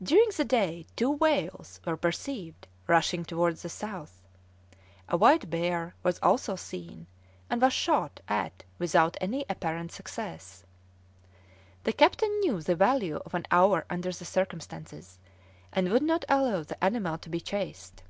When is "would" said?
15.90-16.04